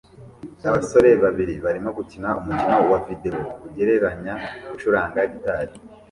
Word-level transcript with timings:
Abasore 0.67 1.09
babiri 1.23 1.53
barimo 1.65 1.89
gukina 1.97 2.29
umukino 2.39 2.75
wa 2.91 2.99
videwo 3.07 3.41
ugereranya 3.65 4.33
gucuranga 4.69 5.19
gitari 5.33 5.73